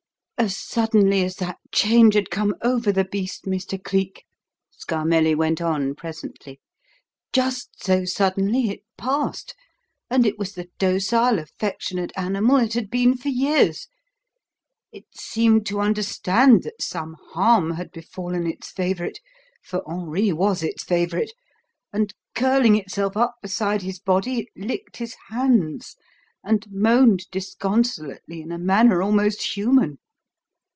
"As 0.37 0.57
suddenly 0.57 1.23
as 1.23 1.35
that 1.35 1.59
change 1.71 2.15
had 2.15 2.31
come 2.31 2.55
over 2.63 2.91
the 2.91 3.05
beast, 3.05 3.45
Mr. 3.45 3.79
Cleek," 3.81 4.25
Scarmelli 4.71 5.35
went 5.35 5.61
on 5.61 5.93
presently, 5.93 6.59
"just 7.31 7.83
so 7.83 8.05
suddenly 8.05 8.69
it 8.71 8.81
passed, 8.97 9.53
and 10.09 10.25
it 10.25 10.39
was 10.39 10.53
the 10.53 10.67
docile, 10.79 11.37
affectionate 11.37 12.11
animal 12.17 12.55
it 12.57 12.73
had 12.73 12.89
been 12.89 13.15
for 13.15 13.29
years. 13.29 13.87
It 14.91 15.05
seemed 15.15 15.67
to 15.67 15.79
understand 15.79 16.63
that 16.63 16.81
some 16.81 17.17
harm 17.33 17.73
had 17.75 17.91
befallen 17.91 18.47
its 18.47 18.71
favourite 18.71 19.19
for 19.63 19.87
Henri 19.87 20.33
was 20.33 20.63
its 20.63 20.83
favourite 20.83 21.33
and, 21.93 22.15
curling 22.33 22.75
itself 22.75 23.15
up 23.15 23.35
beside 23.43 23.83
his 23.83 23.99
body, 23.99 24.39
it 24.39 24.47
licked 24.55 24.97
his 24.97 25.15
hands 25.29 25.97
and 26.43 26.65
moaned 26.71 27.27
disconsolately 27.29 28.41
in 28.41 28.51
a 28.51 28.57
manner 28.57 29.03
almost 29.03 29.55
human. 29.55 29.99